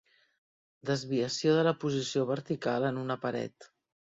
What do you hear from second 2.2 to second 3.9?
vertical en una paret.